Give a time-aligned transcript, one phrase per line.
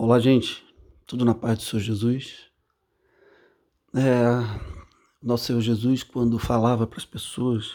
[0.00, 0.64] Olá, gente.
[1.08, 2.44] Tudo na paz do Senhor Jesus.
[3.92, 4.22] É,
[5.20, 7.72] nosso Senhor Jesus, quando falava para as pessoas,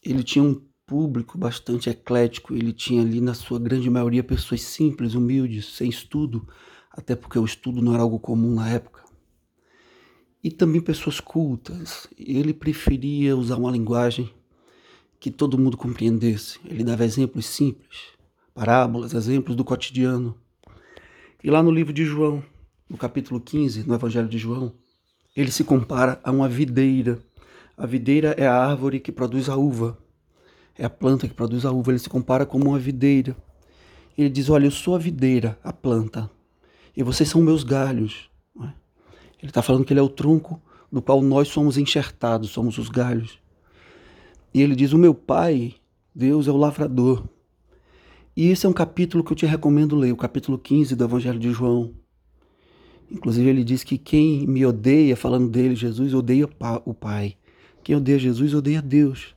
[0.00, 2.54] ele tinha um público bastante eclético.
[2.54, 6.46] Ele tinha ali, na sua grande maioria, pessoas simples, humildes, sem estudo,
[6.92, 9.02] até porque o estudo não era algo comum na época.
[10.40, 12.06] E também pessoas cultas.
[12.16, 14.32] Ele preferia usar uma linguagem
[15.18, 16.60] que todo mundo compreendesse.
[16.64, 18.12] Ele dava exemplos simples,
[18.54, 20.45] parábolas, exemplos do cotidiano
[21.42, 22.42] e lá no livro de João,
[22.88, 24.72] no capítulo 15, no Evangelho de João,
[25.36, 27.18] ele se compara a uma videira.
[27.76, 29.98] A videira é a árvore que produz a uva,
[30.78, 31.92] é a planta que produz a uva.
[31.92, 33.36] Ele se compara como uma videira.
[34.16, 36.30] Ele diz: Olha, eu sou a videira, a planta,
[36.96, 38.30] e vocês são meus galhos.
[38.58, 38.68] É?
[39.42, 40.60] Ele está falando que ele é o tronco
[40.90, 43.38] do qual nós somos enxertados, somos os galhos.
[44.54, 45.74] E ele diz: O meu pai,
[46.14, 47.28] Deus, é o lavrador.
[48.36, 51.38] E esse é um capítulo que eu te recomendo ler, o capítulo 15 do Evangelho
[51.38, 51.94] de João.
[53.10, 56.46] Inclusive, ele diz que quem me odeia, falando dele, Jesus, odeia
[56.84, 57.34] o Pai.
[57.82, 59.34] Quem odeia Jesus, odeia Deus.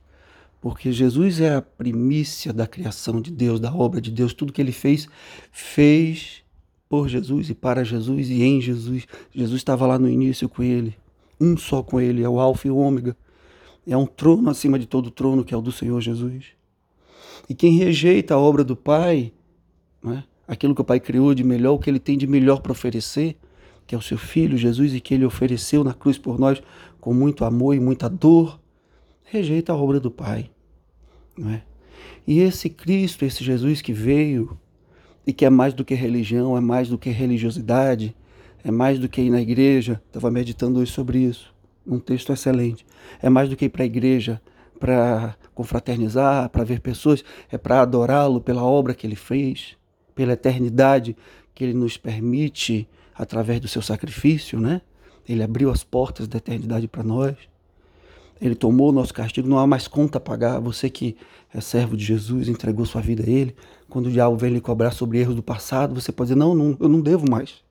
[0.59, 4.33] Porque Jesus é a primícia da criação de Deus, da obra de Deus.
[4.33, 5.07] Tudo que ele fez,
[5.49, 6.43] fez
[6.89, 9.07] por Jesus e para Jesus e em Jesus.
[9.33, 10.93] Jesus estava lá no início com ele,
[11.39, 13.15] um só com ele, é o Alfa e o Ômega.
[13.87, 16.58] É um trono acima de todo trono, que é o do Senhor Jesus.
[17.47, 19.31] E quem rejeita a obra do Pai,
[20.03, 22.71] né, aquilo que o Pai criou de melhor, o que ele tem de melhor para
[22.71, 23.37] oferecer,
[23.85, 26.61] que é o seu Filho Jesus e que ele ofereceu na cruz por nós
[26.99, 28.59] com muito amor e muita dor,
[29.23, 30.49] rejeita a obra do Pai.
[31.37, 31.63] Não é?
[32.27, 34.57] E esse Cristo, esse Jesus que veio
[35.25, 38.15] e que é mais do que religião, é mais do que religiosidade,
[38.63, 41.53] é mais do que ir na igreja, estava meditando hoje sobre isso,
[41.87, 42.85] um texto excelente.
[43.21, 44.41] É mais do que ir para a igreja,
[44.79, 49.77] para confraternizar, para ver pessoas, é para adorá-lo pela obra que ele fez,
[50.15, 51.15] pela eternidade
[51.53, 54.81] que ele nos permite através do seu sacrifício, né?
[55.27, 57.35] Ele abriu as portas da eternidade para nós.
[58.41, 60.59] Ele tomou o nosso castigo, não há mais conta a pagar.
[60.59, 61.17] Você que
[61.53, 63.53] é servo de Jesus, entregou sua vida a Ele.
[63.89, 66.77] Quando o diabo vem lhe cobrar sobre erros do passado, você pode dizer: não, não
[66.79, 67.61] eu não devo mais.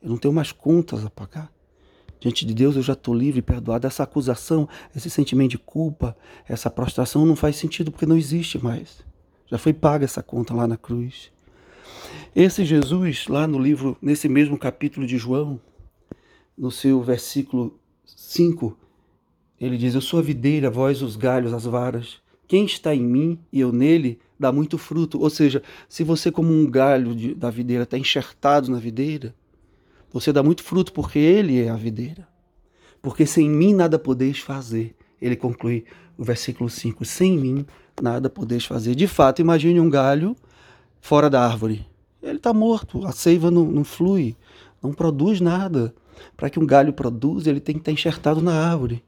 [0.00, 1.50] Eu não tenho mais contas a pagar.
[2.20, 3.86] Diante de Deus eu já estou livre, perdoado.
[3.86, 6.16] Essa acusação, esse sentimento de culpa,
[6.48, 9.04] essa prostração não faz sentido porque não existe mais.
[9.46, 11.30] Já foi paga essa conta lá na cruz.
[12.34, 15.60] Esse Jesus, lá no livro, nesse mesmo capítulo de João,
[16.56, 18.76] no seu versículo 5,
[19.60, 22.20] ele diz: Eu sou a videira, vós os galhos, as varas.
[22.46, 25.20] Quem está em mim e eu nele dá muito fruto.
[25.20, 29.34] Ou seja, se você, como um galho de, da videira, está enxertado na videira,
[30.12, 32.26] você dá muito fruto porque ele é a videira.
[33.02, 34.94] Porque sem mim nada podeis fazer.
[35.20, 35.84] Ele conclui
[36.16, 37.66] o versículo 5: Sem mim
[38.02, 38.94] nada podeis fazer.
[38.94, 40.36] De fato, imagine um galho
[41.00, 41.86] fora da árvore.
[42.22, 44.36] Ele está morto, a seiva não, não flui,
[44.82, 45.94] não produz nada.
[46.36, 49.04] Para que um galho produza, ele tem que estar enxertado na árvore.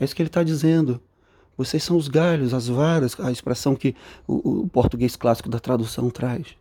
[0.00, 1.00] É isso que ele está dizendo.
[1.56, 3.94] Vocês são os galhos, as varas, a expressão que
[4.26, 6.56] o, o português clássico da tradução traz.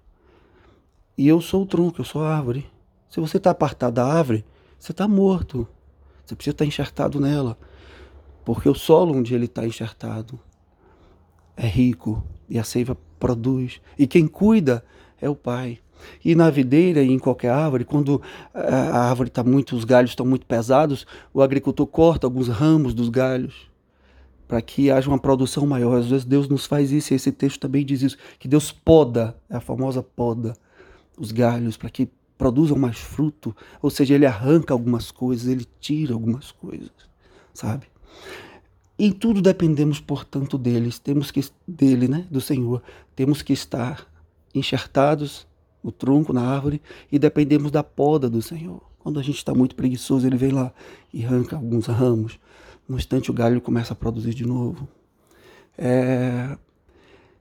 [1.18, 2.68] E eu sou o tronco, eu sou a árvore.
[3.10, 4.46] Se você está apartado da árvore,
[4.78, 5.68] você está morto.
[6.24, 7.58] Você precisa estar tá enxertado nela.
[8.46, 10.40] Porque o solo onde ele está enxertado
[11.58, 13.82] é rico e a seiva produz.
[13.98, 14.84] E quem cuida
[15.20, 15.80] é o Pai.
[16.24, 18.22] E na videira e em qualquer árvore, quando
[18.54, 23.10] a árvore está muito, os galhos estão muito pesados, o agricultor corta alguns ramos dos
[23.10, 23.70] galhos
[24.48, 26.00] para que haja uma produção maior.
[26.00, 29.38] Às vezes Deus nos faz isso, e esse texto também diz isso, que Deus poda,
[29.50, 30.56] é a famosa poda,
[31.18, 32.10] os galhos, para que
[32.40, 36.90] produzam mais fruto, ou seja, ele arranca algumas coisas, ele tira algumas coisas,
[37.54, 37.86] sabe?
[38.98, 42.82] Em tudo dependemos, portanto, deles, temos que dele, né, do Senhor.
[43.14, 44.08] Temos que estar
[44.56, 45.46] enxertados
[45.84, 48.82] no tronco, na árvore, e dependemos da poda do Senhor.
[49.00, 50.74] Quando a gente está muito preguiçoso, ele vem lá
[51.14, 52.40] e arranca alguns ramos.
[52.88, 54.88] No instante, o galho começa a produzir de novo.
[55.78, 56.58] É,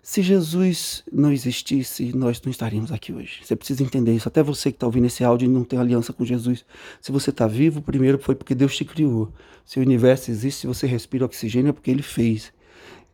[0.09, 3.41] se Jesus não existisse, nós não estaríamos aqui hoje.
[3.43, 4.27] Você precisa entender isso.
[4.27, 6.65] Até você que está ouvindo esse áudio e não tem aliança com Jesus.
[6.99, 9.31] Se você está vivo, primeiro foi porque Deus te criou.
[9.67, 12.51] Se o universo existe, se você respira oxigênio, é porque Ele fez.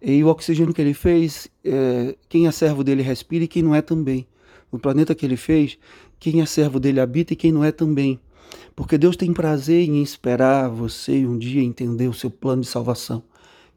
[0.00, 3.75] E o oxigênio que Ele fez, é, quem é servo dele respira e quem não
[3.75, 4.25] é também.
[4.70, 5.76] O planeta que Ele fez,
[6.20, 8.20] quem é servo dele habita e quem não é também.
[8.76, 13.20] Porque Deus tem prazer em esperar você um dia entender o seu plano de salvação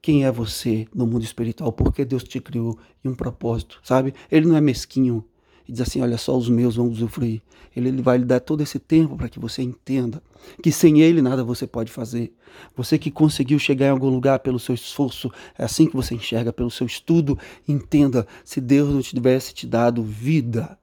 [0.07, 4.13] quem é você no mundo espiritual, porque Deus te criou e um propósito, sabe?
[4.31, 5.21] Ele não é mesquinho
[5.67, 7.41] e diz assim: olha só, os meus vão usufruir.
[7.75, 10.23] Ele, ele vai lhe dar todo esse tempo para que você entenda
[10.63, 12.33] que sem Ele nada você pode fazer.
[12.73, 16.53] Você que conseguiu chegar em algum lugar pelo seu esforço, é assim que você enxerga,
[16.53, 17.37] pelo seu estudo,
[17.67, 20.79] entenda: se Deus não tivesse te dado vida,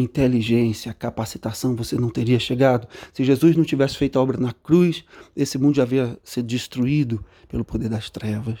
[0.00, 2.88] inteligência, capacitação, você não teria chegado.
[3.12, 5.04] Se Jesus não tivesse feito a obra na cruz,
[5.36, 8.58] esse mundo já havia sido destruído pelo poder das trevas.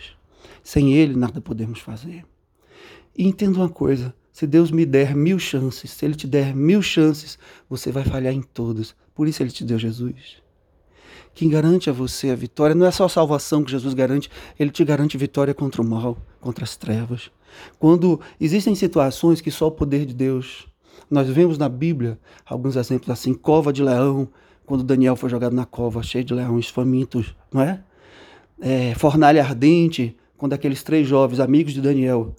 [0.62, 2.24] Sem ele, nada podemos fazer.
[3.16, 6.82] E entenda uma coisa: se Deus me der mil chances, se Ele te der mil
[6.82, 7.38] chances,
[7.68, 8.94] você vai falhar em todas.
[9.14, 10.42] Por isso Ele te deu Jesus.
[11.34, 14.70] Quem garante a você a vitória não é só a salvação que Jesus garante, Ele
[14.70, 17.30] te garante vitória contra o mal, contra as trevas.
[17.78, 20.68] Quando existem situações que só o poder de Deus
[21.10, 24.28] nós vemos na Bíblia alguns exemplos assim, cova de leão,
[24.66, 27.82] quando Daniel foi jogado na cova, cheio de leões famintos, não é?
[28.60, 32.34] é fornalha ardente, quando aqueles três jovens, amigos de Daniel,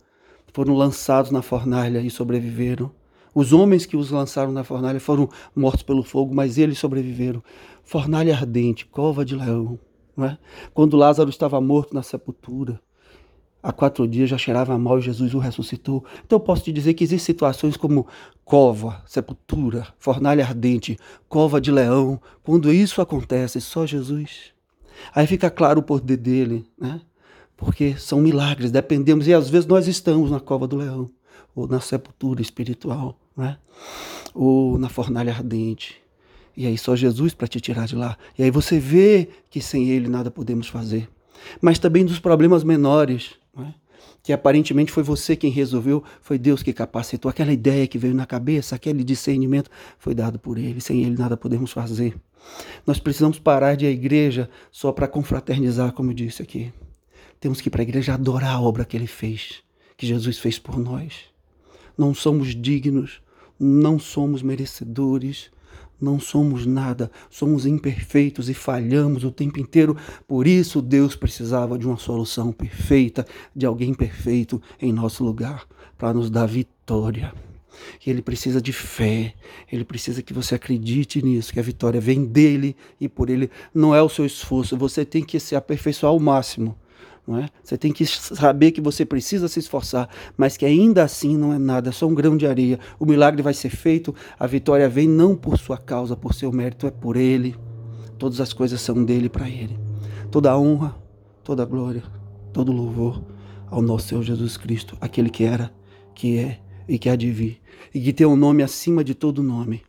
[0.53, 2.91] foram lançados na fornalha e sobreviveram.
[3.33, 7.43] Os homens que os lançaram na fornalha foram mortos pelo fogo, mas eles sobreviveram.
[7.83, 9.79] Fornalha ardente, cova de leão.
[10.15, 10.37] Não é?
[10.73, 12.79] Quando Lázaro estava morto na sepultura,
[13.61, 16.03] há quatro dias já cheirava mal e Jesus o ressuscitou.
[16.25, 18.07] Então eu posso te dizer que existem situações como
[18.43, 20.97] cova, sepultura, fornalha ardente,
[21.27, 22.19] cova de leão.
[22.43, 24.53] Quando isso acontece, só Jesus.
[25.13, 27.01] Aí fica claro o poder dele, né?
[27.55, 31.09] Porque são milagres, dependemos, e às vezes nós estamos na cova do leão,
[31.53, 33.57] ou na sepultura espiritual, né?
[34.33, 36.01] ou na fornalha ardente.
[36.55, 38.17] E aí só Jesus para te tirar de lá.
[38.37, 41.09] E aí você vê que sem Ele nada podemos fazer.
[41.61, 43.73] Mas também dos problemas menores, é?
[44.21, 47.29] que aparentemente foi você quem resolveu, foi Deus que capacitou.
[47.29, 50.81] Aquela ideia que veio na cabeça, aquele discernimento foi dado por Ele.
[50.81, 52.15] Sem Ele nada podemos fazer.
[52.85, 56.71] Nós precisamos parar de ir à igreja só para confraternizar, como eu disse aqui.
[57.39, 59.63] Temos que ir para a igreja adorar a obra que Ele fez,
[59.95, 61.25] que Jesus fez por nós.
[61.97, 63.21] Não somos dignos,
[63.59, 65.49] não somos merecedores,
[65.99, 69.97] não somos nada, somos imperfeitos e falhamos o tempo inteiro.
[70.27, 73.25] Por isso, Deus precisava de uma solução perfeita,
[73.55, 75.65] de alguém perfeito em nosso lugar,
[75.97, 77.33] para nos dar vitória.
[78.05, 79.33] E ele precisa de fé,
[79.71, 83.49] ele precisa que você acredite nisso, que a vitória vem dele e por ele.
[83.73, 86.75] Não é o seu esforço, você tem que se aperfeiçoar ao máximo.
[87.27, 87.49] Não é?
[87.63, 91.59] Você tem que saber que você precisa se esforçar, mas que ainda assim não é
[91.59, 92.79] nada, é só um grão de areia.
[92.99, 96.87] O milagre vai ser feito, a vitória vem não por sua causa, por seu mérito,
[96.87, 97.55] é por Ele.
[98.17, 99.77] Todas as coisas são dele para Ele.
[100.31, 100.95] Toda a honra,
[101.43, 102.03] toda a glória,
[102.51, 103.21] todo louvor
[103.69, 105.71] ao nosso Senhor Jesus Cristo, aquele que era,
[106.13, 107.61] que é e que há de vir,
[107.93, 109.83] e que tem um nome acima de todo nome,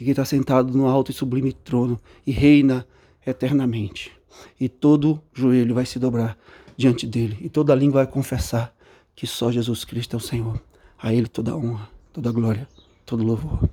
[0.00, 2.86] e que está sentado no alto e sublime trono e reina
[3.26, 4.10] eternamente.
[4.58, 6.36] E todo joelho vai se dobrar
[6.76, 7.38] diante dele.
[7.40, 8.74] E toda língua vai confessar
[9.14, 10.60] que só Jesus Cristo é o Senhor.
[10.98, 12.68] A Ele toda a honra, toda a glória,
[13.04, 13.68] todo louvor.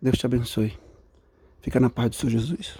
[0.00, 0.72] Deus te abençoe.
[1.60, 2.76] Fica na paz do Senhor Jesus.